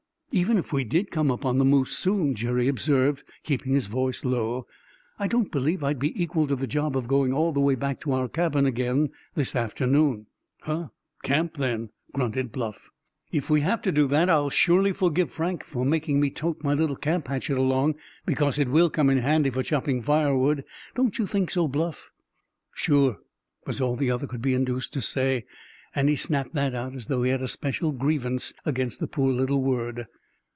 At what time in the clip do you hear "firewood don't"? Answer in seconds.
20.01-21.19